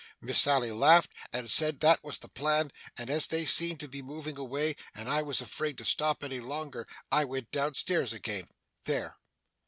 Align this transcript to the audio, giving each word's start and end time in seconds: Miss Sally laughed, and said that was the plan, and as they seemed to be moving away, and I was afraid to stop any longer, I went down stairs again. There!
Miss 0.19 0.41
Sally 0.41 0.71
laughed, 0.71 1.11
and 1.31 1.47
said 1.47 1.79
that 1.81 2.03
was 2.03 2.17
the 2.17 2.27
plan, 2.27 2.71
and 2.97 3.07
as 3.07 3.27
they 3.27 3.45
seemed 3.45 3.79
to 3.81 3.87
be 3.87 4.01
moving 4.01 4.35
away, 4.35 4.75
and 4.95 5.07
I 5.07 5.21
was 5.21 5.41
afraid 5.41 5.77
to 5.77 5.85
stop 5.85 6.23
any 6.23 6.39
longer, 6.39 6.87
I 7.11 7.23
went 7.23 7.51
down 7.51 7.75
stairs 7.75 8.11
again. 8.11 8.47
There! 8.85 9.17